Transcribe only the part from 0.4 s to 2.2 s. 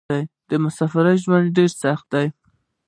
د مسافرۍ ژوند ډېر سخت